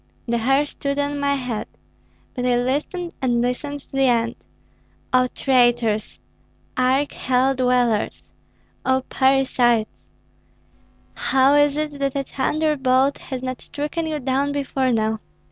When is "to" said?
3.81-3.91